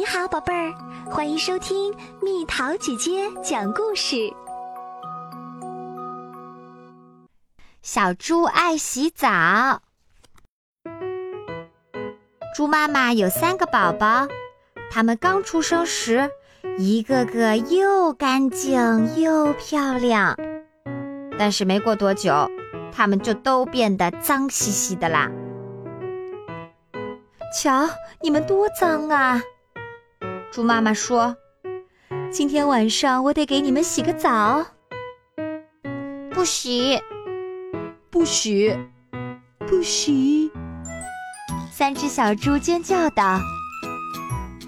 [0.00, 0.72] 你好，宝贝儿，
[1.10, 4.32] 欢迎收听蜜桃姐姐讲故事。
[7.82, 9.82] 小猪爱洗澡。
[12.56, 14.26] 猪妈妈有三个宝宝，
[14.90, 16.30] 他们刚出生时，
[16.78, 20.34] 一个个又干净又漂亮，
[21.38, 22.50] 但是没过多久，
[22.90, 25.30] 他们就都变得脏兮兮的啦。
[27.54, 27.86] 瞧，
[28.22, 29.42] 你们多脏啊！
[30.52, 31.36] 猪妈妈说
[32.32, 34.66] ：“今天晚上我得给你们洗个澡。”
[36.34, 37.00] 不洗，
[38.10, 38.76] 不洗，
[39.68, 40.50] 不洗！
[41.70, 43.38] 三只小猪尖叫道：“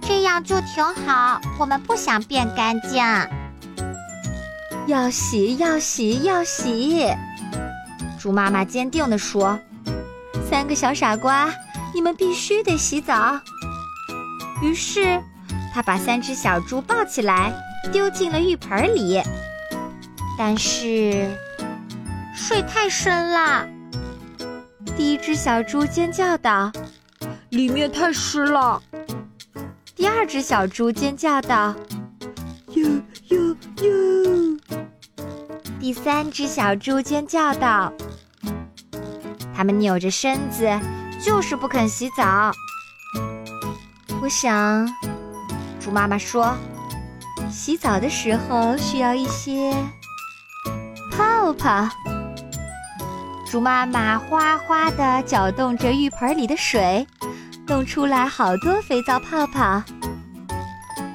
[0.00, 3.04] 这样就挺好，我们不想变干净。”
[4.88, 7.06] 要洗，要洗，要洗！
[8.18, 9.58] 猪妈妈坚定地说
[10.48, 11.52] ：“三个小傻瓜，
[11.92, 13.38] 你们必须得洗澡。”
[14.62, 15.22] 于是。
[15.74, 17.52] 他把三只小猪抱起来，
[17.92, 19.22] 丢进了浴盆里。
[20.38, 21.30] 但是
[22.34, 23.66] 水太深了，
[24.96, 26.70] 第一只小猪尖叫道
[27.50, 28.82] ：“里面太湿了。”
[29.96, 31.74] 第二只小猪尖叫道
[32.74, 34.58] ：“哟哟哟！”
[35.80, 37.92] 第三只小猪尖叫道
[39.56, 40.68] ：“他们扭着身子，
[41.18, 42.52] 就是不肯洗澡。”
[44.20, 44.86] 我想。
[45.86, 46.52] 猪妈妈说
[47.48, 49.72] ：“洗澡的时候需要一些
[51.12, 51.88] 泡泡。”
[53.48, 57.06] 猪妈妈哗哗地搅动着浴盆里的水，
[57.68, 59.80] 弄出来好多肥皂泡泡。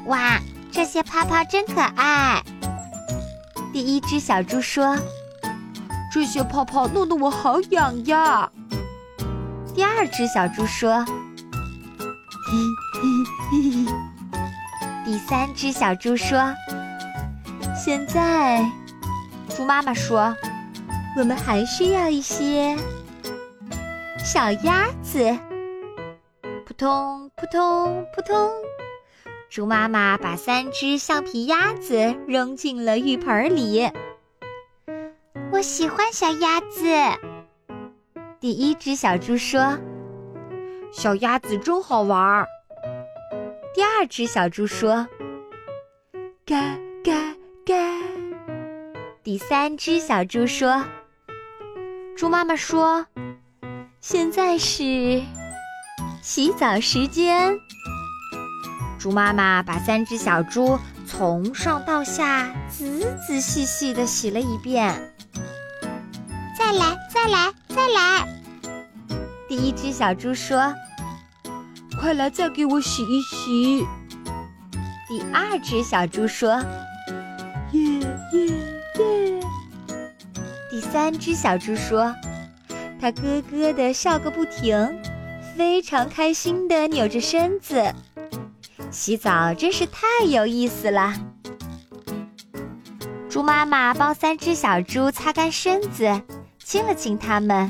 [0.06, 0.40] 哇，
[0.72, 2.42] 这些泡泡真可爱！
[3.74, 4.98] 第一只小猪说
[6.14, 8.50] ：“这些泡泡弄得我好痒呀。”
[9.76, 11.04] 第二只小猪说
[12.48, 12.54] ：“嘿
[12.94, 13.02] 嘿
[13.52, 13.94] 嘿嘿。”
[15.12, 16.56] 第三只小猪说
[17.76, 18.64] ：“现在，
[19.50, 20.34] 猪妈妈说，
[21.18, 22.78] 我们还需要一些
[24.24, 25.38] 小鸭子。”
[26.66, 28.50] 扑通扑通扑通，
[29.50, 33.92] 猪妈妈把三只橡皮鸭子扔进了浴盆里。
[35.52, 36.86] 我喜欢小鸭子。
[38.40, 39.78] 第一只小猪说
[40.94, 42.46] ：“小鸭子真好玩。”
[43.74, 45.08] 第二只小猪说
[46.46, 47.14] ：“嘎嘎
[47.66, 47.74] 嘎。”
[49.24, 50.84] 第三只小猪说
[52.18, 53.06] ：“猪妈妈说，
[54.02, 55.22] 现在是
[56.22, 57.58] 洗澡时间。”
[59.00, 60.78] 猪妈妈把三只小猪
[61.08, 62.86] 从上到下仔
[63.26, 65.14] 仔细细的洗了一遍。
[66.60, 68.28] 再来，再来，再来！
[69.48, 70.76] 第一只小猪说。
[72.02, 73.86] 快来，再给我洗一洗。
[75.08, 76.56] 第二只小猪说
[77.74, 78.00] ：“耶
[78.34, 78.48] 耶
[78.98, 79.40] 耶！”
[80.72, 82.12] 第三只小猪说
[83.00, 85.00] ：“它咯咯的笑个不停，
[85.56, 87.94] 非常开心的扭着身子。
[88.90, 91.14] 洗澡真是太有意思了。”
[93.30, 96.20] 猪妈妈帮三只小猪擦干身子，
[96.58, 97.70] 亲了亲它们，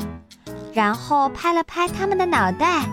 [0.72, 2.88] 然后拍了拍它们的脑袋。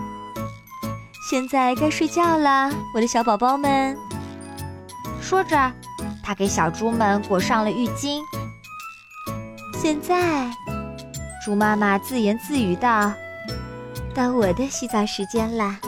[1.29, 3.95] 现在该睡觉了，我的小宝宝们。
[5.21, 5.71] 说着，
[6.23, 8.19] 他给小猪们裹上了浴巾。
[9.79, 10.49] 现在，
[11.45, 13.13] 猪妈妈自言自语道
[14.15, 15.79] ：“到我的洗澡时间啦。”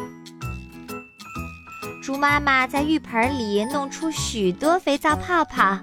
[2.03, 5.75] 猪妈妈在浴盆里弄出许多肥皂泡泡，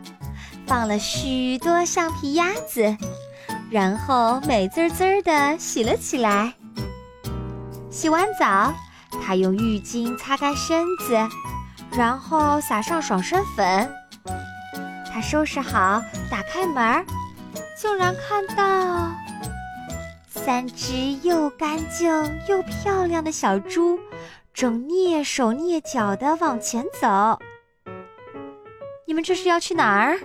[0.69, 2.97] 放了许多橡皮鸭子，
[3.73, 6.55] 然后美滋滋的洗了起来。
[7.91, 8.73] 洗完澡。
[9.23, 11.17] 他用浴巾擦干身子，
[11.93, 13.89] 然后撒上爽身粉。
[15.13, 17.05] 他收拾好，打开门，
[17.77, 19.11] 竟然看到
[20.29, 22.11] 三只又干净
[22.49, 23.99] 又漂亮的小猪，
[24.55, 27.39] 正蹑手蹑脚地往前走。
[29.07, 30.19] 你们这是要去哪儿？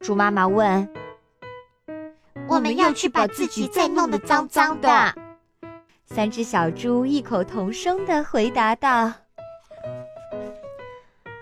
[0.00, 0.88] 猪妈妈问。
[2.46, 5.14] 我们要去把自己再弄得脏脏的。
[6.14, 9.12] 三只小猪异口同声的回答道：“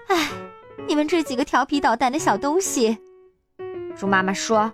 [0.09, 0.31] 哎，
[0.89, 2.97] 你们这几个调皮捣蛋的小东西！”
[3.95, 4.73] 猪妈妈说：“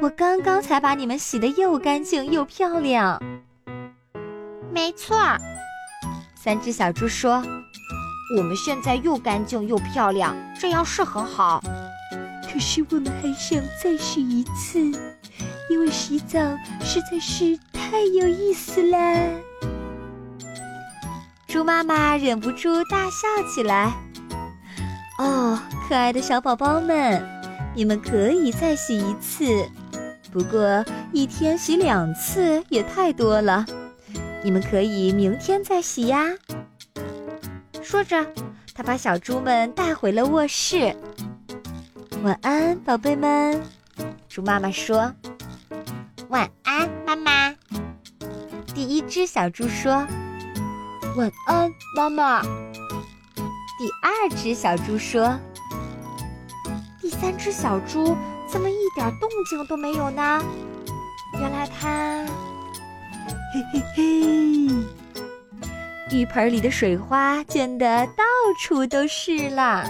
[0.00, 3.20] 我刚刚才把你们洗得又干净又漂亮。”
[4.72, 5.16] 没错，
[6.36, 7.42] 三只小猪说
[8.38, 11.60] ：“我们现在又干净又漂亮，这样是很好。
[12.44, 14.78] 可是我们还想再洗一次，
[15.68, 16.38] 因为洗澡
[16.80, 17.58] 实在是……”
[17.90, 19.40] 太有意思了！
[21.46, 23.90] 猪妈妈忍不住大笑起来。
[25.18, 25.58] 哦，
[25.88, 27.26] 可爱的小宝宝们，
[27.74, 29.46] 你们可以再洗一次，
[30.30, 33.64] 不过一天洗两次也太多了。
[34.42, 36.26] 你们可以明天再洗呀。
[37.82, 38.26] 说着，
[38.74, 40.94] 他把小猪们带回了卧室。
[42.22, 43.62] 晚安，宝贝们，
[44.28, 45.10] 猪妈妈说。
[46.28, 47.54] 晚安，妈妈。
[48.78, 50.06] 第一只小猪说
[51.18, 52.40] ：“晚安，妈妈。”
[53.76, 55.36] 第二只小猪说
[57.02, 58.16] ：“第三只小猪
[58.48, 60.40] 怎么一点动静都没有呢？
[61.40, 62.24] 原来它……
[63.52, 64.02] 嘿嘿嘿，
[66.16, 68.22] 浴盆里的水花溅得到
[68.62, 69.82] 处都是啦。”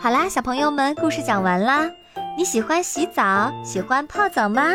[0.00, 1.90] 好啦，小朋友们，故事讲完啦。
[2.36, 4.74] 你喜欢洗澡，喜欢泡澡吗？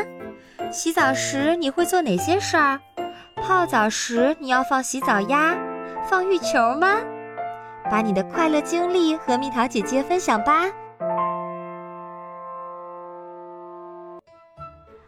[0.72, 2.80] 洗澡时你会做哪些事儿？
[3.36, 5.56] 泡澡时你要放洗澡鸭、
[6.10, 6.98] 放浴球吗？
[7.90, 10.64] 把你的快乐经历和蜜桃姐姐分享吧。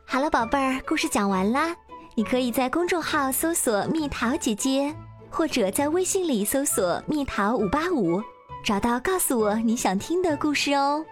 [0.06, 1.76] 好了，宝贝儿，故事讲完啦。
[2.14, 4.94] 你可以在公众号搜索“蜜桃姐姐”，
[5.32, 8.22] 或者在微信里搜索“蜜桃五八五”。
[8.64, 11.04] 找到，告诉我你想听的故事哦。